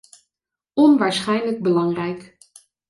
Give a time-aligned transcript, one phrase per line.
[0.75, 2.37] Onwaarschijnlijk belangrijk.